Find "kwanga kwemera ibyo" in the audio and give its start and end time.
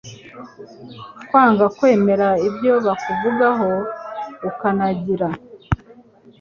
1.27-2.73